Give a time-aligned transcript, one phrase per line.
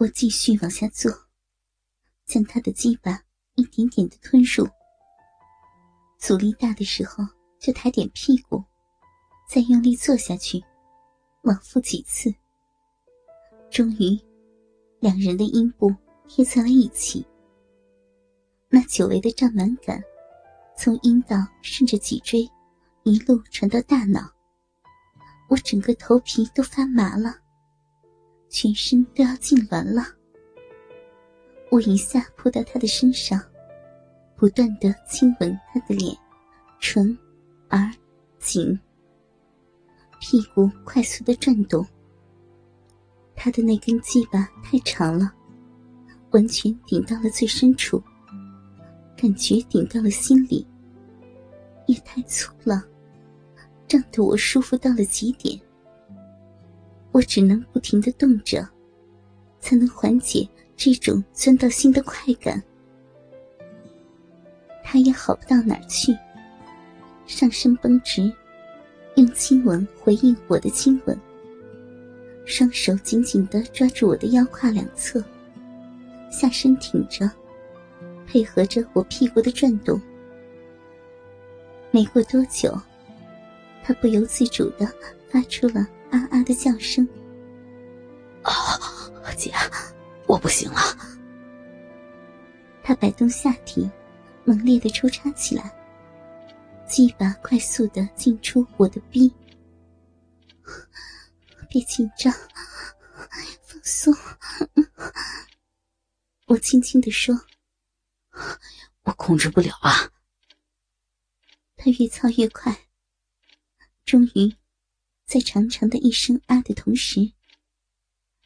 [0.00, 1.12] 我继续往下坐，
[2.24, 3.22] 将他的鸡巴
[3.56, 4.66] 一点点的吞入。
[6.18, 7.22] 阻力大的时候，
[7.58, 8.64] 就抬点屁股，
[9.46, 10.58] 再用力坐下去，
[11.42, 12.34] 往复几次。
[13.70, 14.18] 终于，
[15.00, 15.94] 两人的阴部
[16.26, 17.22] 贴在了一起。
[18.70, 20.02] 那久违的胀满感，
[20.78, 22.50] 从阴道顺着脊椎，
[23.02, 24.32] 一路传到大脑。
[25.50, 27.36] 我整个头皮都发麻了，
[28.50, 30.02] 全身都要痉挛了。
[31.70, 33.40] 我一下扑到他的身上，
[34.36, 36.14] 不断的亲吻他的脸、
[36.80, 37.16] 唇、
[37.70, 37.90] 耳、
[38.40, 38.78] 颈，
[40.18, 41.86] 屁股快速的转动。
[43.36, 45.32] 他的那根鸡巴太长了，
[46.32, 48.02] 完全顶到了最深处。
[49.16, 50.66] 感觉顶到了心里，
[51.86, 52.82] 也太粗了，
[53.86, 55.58] 胀得我舒服到了极点。
[57.12, 58.66] 我只能不停的动着，
[59.60, 62.62] 才能缓解这种钻到心的快感。
[64.84, 66.16] 他也好不到哪儿去，
[67.26, 68.32] 上身绷直，
[69.16, 71.18] 用亲吻回应我的亲吻，
[72.44, 75.22] 双手紧紧的抓住我的腰胯两侧，
[76.30, 77.30] 下身挺着。
[78.26, 80.00] 配合着我屁股的转动，
[81.90, 82.80] 没过多久，
[83.82, 84.88] 他不由自主的
[85.28, 87.06] 发出了啊啊的叫声。
[88.42, 88.52] 啊，
[89.36, 89.52] 姐，
[90.26, 90.80] 我不行了。
[92.82, 93.88] 他摆动下体，
[94.44, 95.72] 猛烈的抽插起来，
[96.88, 99.32] 鸡巴快速的进出我的逼。
[101.68, 102.32] 别紧张，
[103.62, 104.12] 放松。
[106.46, 107.34] 我轻轻的说。
[109.04, 110.10] 我控制不了啊！
[111.76, 112.76] 他越操越快，
[114.04, 114.54] 终于，
[115.30, 117.30] 在长长的一声“啊”的同时，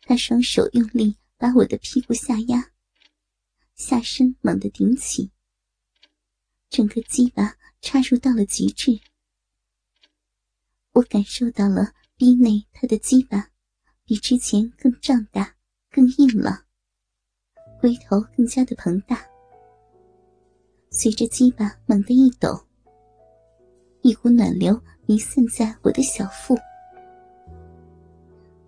[0.00, 2.72] 他双手用力把我的屁股下压，
[3.76, 5.30] 下身猛地顶起，
[6.68, 8.98] 整个鸡巴插入到了极致。
[10.90, 13.50] 我感受到了逼内他的鸡巴
[14.04, 15.54] 比之前更胀大、
[15.88, 16.64] 更硬了，
[17.80, 19.24] 龟头更加的膨大。
[20.90, 22.66] 随着鸡巴猛地一抖，
[24.02, 26.58] 一股暖流弥散在我的小腹。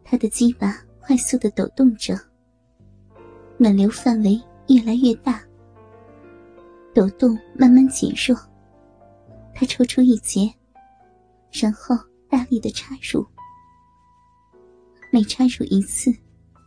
[0.04, 2.15] 他的鸡巴快速的抖动着，
[3.56, 5.42] 暖流范围越来越大，
[6.94, 8.38] 抖动慢慢减弱。
[9.54, 10.53] 他抽出一节，
[11.50, 11.97] 然后
[12.28, 13.26] 大力的插入，
[15.10, 16.15] 每插入一次，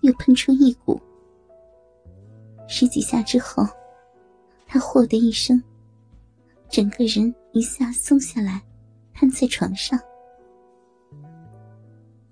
[0.01, 0.99] 又喷出一股。
[2.67, 3.65] 十几下之后。
[4.69, 5.63] 他“嚯”的一声，
[6.69, 8.61] 整个人一下松下来，
[9.13, 9.97] 瘫在床上。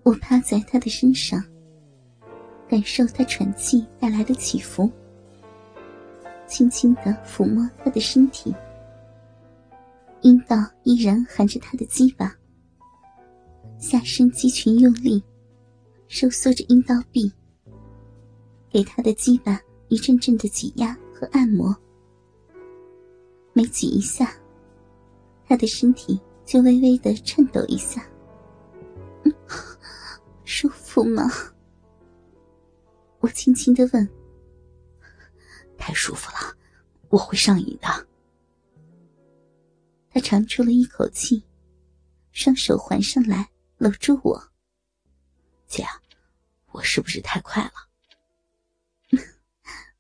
[0.05, 1.43] 我趴在他的身上，
[2.69, 4.88] 感受他喘气带来的起伏，
[6.45, 8.53] 轻轻的抚摸他的身体，
[10.21, 12.31] 阴道依然含着他的鸡巴，
[13.79, 15.23] 下身肌群用力，
[16.07, 17.31] 收缩着阴道壁，
[18.69, 21.75] 给他的鸡巴一阵阵的挤压和按摩。
[23.53, 24.31] 每挤一下，
[25.47, 28.07] 他的身体就微微的颤抖一下。
[30.45, 31.29] 舒服吗？
[33.19, 34.09] 我轻轻的问。
[35.78, 36.56] 太舒服了，
[37.09, 38.07] 我会上瘾的。
[40.09, 41.44] 他长出了一口气，
[42.31, 44.51] 双手环上来搂住我。
[45.67, 45.85] 姐，
[46.72, 47.73] 我是不是太快了？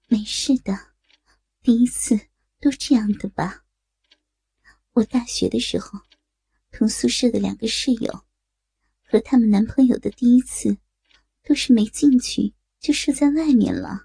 [0.07, 0.73] 没事的，
[1.61, 2.17] 第一次。
[2.61, 3.63] 都这样的吧。
[4.93, 5.99] 我大学的时候，
[6.71, 8.24] 同宿舍的两个室友，
[9.05, 10.77] 和他们男朋友的第一次，
[11.43, 14.01] 都是没进去就射在外面了。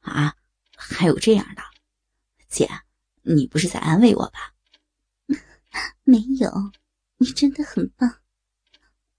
[0.00, 0.34] 啊，
[0.76, 1.62] 还有这样的？
[2.48, 2.68] 姐，
[3.22, 4.54] 你不是在安慰我吧？
[6.04, 6.50] 没有，
[7.16, 8.20] 你真的很棒，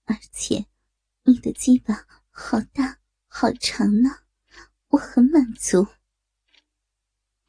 [0.06, 0.66] 而且
[1.24, 4.09] 你的鸡巴好大好长呢，
[4.88, 5.85] 我很满足。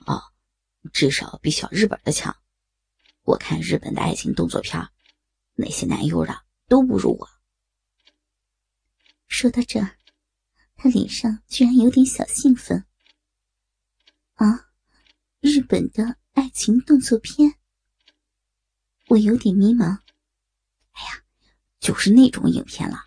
[0.04, 0.22] 哦。
[0.92, 2.34] 至少比小日本的强。
[3.24, 4.88] 我看日本的爱情动作片，
[5.54, 7.28] 那些男优的都不如我。
[9.26, 9.98] 说到这儿，
[10.76, 12.86] 他脸上居然有点小兴奋。
[14.34, 14.70] 啊，
[15.40, 17.58] 日本的爱情动作片？
[19.08, 20.00] 我有点迷茫。
[20.92, 21.24] 哎呀，
[21.80, 23.04] 就是那种影片了。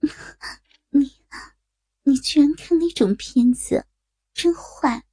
[0.90, 1.12] 你，
[2.02, 3.86] 你居然看那种片子，
[4.32, 5.04] 真坏。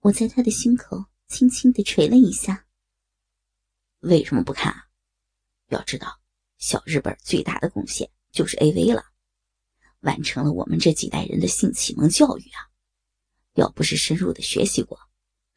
[0.00, 2.66] 我在他的胸口轻轻的捶了一下。
[4.00, 4.83] 为什么不看？
[5.68, 6.20] 要知道，
[6.58, 9.04] 小日本最大的贡献就是 A V 了。
[10.00, 12.68] 完成了我们这几代人的性启蒙教育啊！
[13.54, 14.98] 要不是深入的学习过，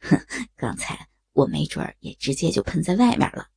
[0.00, 0.18] 哼，
[0.56, 3.50] 刚才我没准儿也直接就喷在外面了。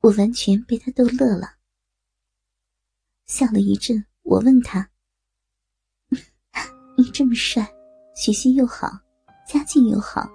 [0.00, 1.56] 我完全被他逗乐了，
[3.26, 4.06] 笑了一阵。
[4.22, 4.90] 我问他
[6.96, 7.70] ：“你这么帅，
[8.16, 8.88] 学习又好，
[9.46, 10.26] 家境又好，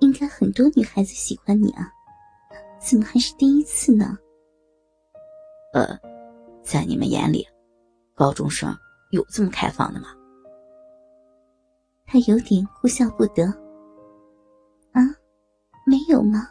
[0.00, 1.92] 应该很多女孩子喜欢你啊？
[2.88, 4.16] 怎么还是第一次呢？”
[5.74, 5.98] 呃，
[6.62, 7.44] 在你们眼里，
[8.14, 8.72] 高中生
[9.10, 10.08] 有这么开放的吗？
[12.06, 13.44] 他有点哭笑不得。
[14.92, 15.02] 啊，
[15.84, 16.48] 没有吗？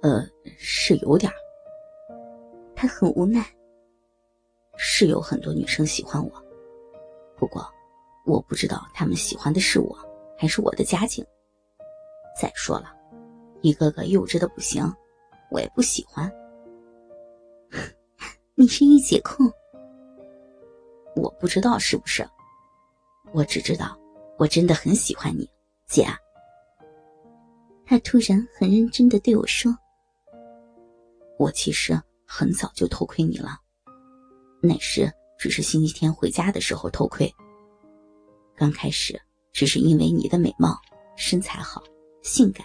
[0.00, 0.24] 呃，
[0.58, 1.30] 是有点
[2.74, 3.44] 他很无奈。
[4.82, 6.32] 是有很多女生喜欢我，
[7.36, 7.62] 不过
[8.24, 9.94] 我不知道他们喜欢的是我，
[10.38, 11.22] 还是我的家境。
[12.40, 12.90] 再说了，
[13.62, 14.82] 一个个幼稚的不行，
[15.50, 16.30] 我也不喜欢。
[18.54, 19.50] 你是御姐控？
[21.16, 22.26] 我不知道是不是，
[23.32, 23.98] 我只知道
[24.38, 25.48] 我真的很喜欢你，
[25.86, 26.06] 姐。
[27.84, 29.76] 他突然很认真的对我说
[31.38, 33.58] ：“我其实很早就偷窥你了。”
[34.62, 37.30] 那时只是星期天回家的时候偷窥。
[38.54, 39.20] 刚开始
[39.52, 40.78] 只是因为你的美貌、
[41.16, 41.82] 身材好、
[42.22, 42.64] 性感。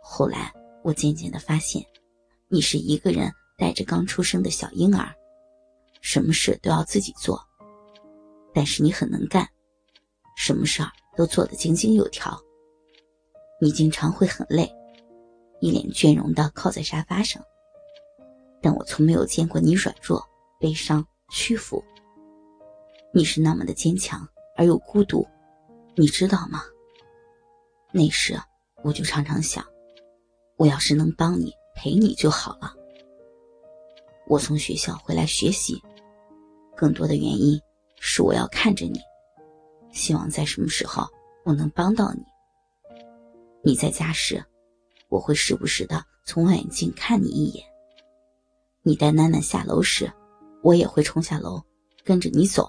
[0.00, 0.52] 后来
[0.82, 1.84] 我渐渐的发现，
[2.48, 5.14] 你是一个人带着刚出生的小婴儿，
[6.00, 7.40] 什么事都要自己做。
[8.52, 9.48] 但是你很能干，
[10.36, 12.36] 什么事儿都做得井井有条。
[13.60, 14.70] 你经常会很累，
[15.60, 17.42] 一脸倦容的靠在沙发上。
[18.62, 20.24] 但我从没有见过你软弱。
[20.58, 21.82] 悲伤、屈服，
[23.14, 25.26] 你是那么的坚强而又孤独，
[25.96, 26.62] 你知道吗？
[27.92, 28.38] 那时
[28.84, 29.64] 我就常常想，
[30.60, 32.74] 我要是能帮你陪你就好了。
[34.26, 35.82] 我从学校回来学习，
[36.76, 37.58] 更多的原因
[37.98, 39.00] 是我要看着你，
[39.90, 41.08] 希望在什么时候
[41.46, 42.22] 我能帮到你。
[43.64, 44.44] 你在家时，
[45.08, 47.64] 我会时不时的从望远镜看你一眼。
[48.82, 50.12] 你带楠楠下楼时。
[50.62, 51.58] 我也会冲下楼，
[52.04, 52.68] 跟着你走，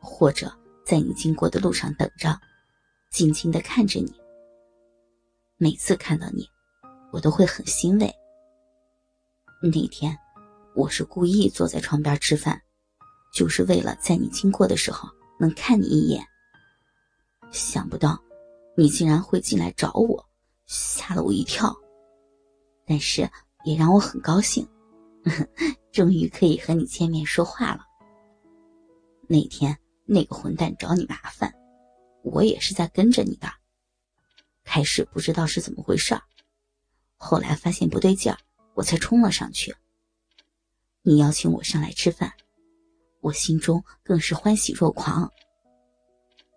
[0.00, 0.50] 或者
[0.86, 2.34] 在你经过的路上等着，
[3.10, 4.10] 静静的看着你。
[5.58, 6.48] 每次看到你，
[7.10, 8.14] 我都会很欣慰。
[9.62, 10.16] 那天，
[10.74, 12.60] 我是故意坐在窗边吃饭，
[13.32, 15.08] 就是为了在你经过的时候
[15.38, 16.24] 能看你一眼。
[17.50, 18.18] 想不到，
[18.76, 20.24] 你竟然会进来找我，
[20.66, 21.74] 吓了我一跳，
[22.86, 23.28] 但是
[23.64, 24.68] 也让我很高兴。
[25.90, 27.80] 终于可以和你见面说话了。
[29.26, 31.52] 那天那个混蛋找你麻烦，
[32.22, 33.48] 我也是在跟着你的。
[34.64, 36.22] 开始不知道是怎么回事儿
[37.18, 38.38] 后来发现不对劲儿，
[38.74, 39.76] 我才冲了上去。
[41.02, 42.32] 你邀请我上来吃饭，
[43.20, 45.30] 我心中更是欢喜若狂。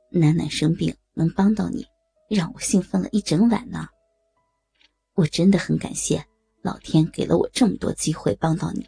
[0.10, 1.86] 楠楠生病能帮到你，
[2.30, 3.88] 让我兴奋了一整晚呢。
[5.16, 6.26] 我真的很感谢。
[6.64, 8.88] 老天给了我这么多机会帮到你，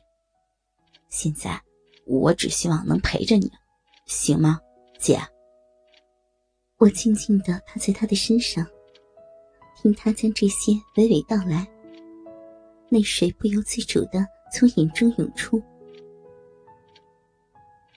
[1.10, 1.60] 现在
[2.06, 3.52] 我只希望能陪着你，
[4.06, 4.60] 行吗，
[5.00, 5.20] 姐？
[6.78, 8.64] 我静静的趴在他的身上，
[9.84, 11.68] 听他将这些娓娓道来，
[12.88, 15.62] 泪水不由自主的从眼中涌出。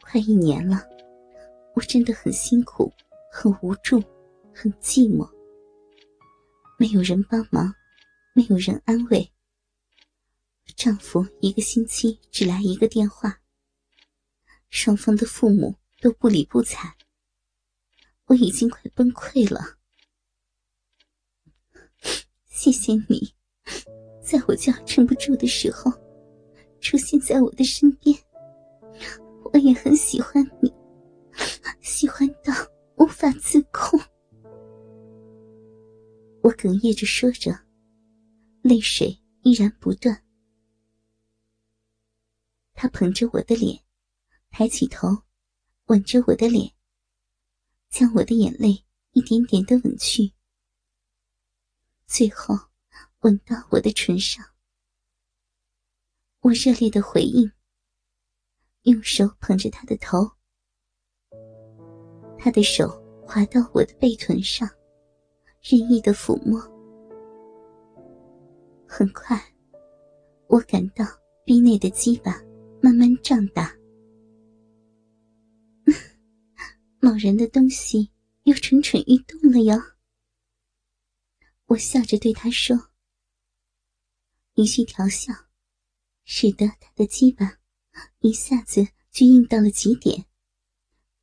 [0.02, 0.82] 快一年了，
[1.76, 2.92] 我真的很辛苦，
[3.30, 4.02] 很无助，
[4.52, 5.30] 很寂寞，
[6.76, 7.72] 没有人帮忙，
[8.34, 9.30] 没有人安慰。
[10.74, 13.38] 丈夫一个星期只来一个电话，
[14.70, 16.96] 双方的父母都不理不睬，
[18.24, 19.75] 我已经快崩溃了。
[22.56, 23.34] 谢谢你，
[24.22, 25.92] 在我就要撑不住的时候，
[26.80, 28.16] 出现在我的身边。
[29.52, 30.72] 我也很喜欢你，
[31.82, 32.54] 喜欢到
[32.96, 34.00] 无法自控。
[36.42, 37.54] 我哽咽着说着，
[38.62, 40.24] 泪水依然不断。
[42.72, 43.78] 他捧着我的脸，
[44.50, 45.08] 抬起头，
[45.88, 46.72] 吻着我的脸，
[47.90, 48.82] 将我的眼泪
[49.12, 50.32] 一点点的吻去，
[52.06, 52.54] 最后
[53.20, 54.44] 吻到我的唇上。
[56.40, 57.50] 我热烈的回应，
[58.82, 60.30] 用手捧着他的头，
[62.38, 62.88] 他的手
[63.26, 64.68] 滑到我的背臀上，
[65.62, 66.60] 任意的抚摸。
[68.86, 69.40] 很快，
[70.46, 71.04] 我感到
[71.44, 72.42] 逼内的鸡巴。
[72.82, 73.74] 慢慢胀大，
[77.00, 78.08] 某人的东西
[78.44, 79.74] 又蠢蠢欲动了哟。
[81.66, 82.90] 我笑着对他说
[84.54, 85.32] ：“一句调笑，
[86.24, 87.58] 使得他的鸡巴
[88.20, 90.26] 一下子就硬到了极点，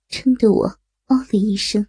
[0.09, 0.67] 撑得我
[1.05, 1.87] 哦了一声。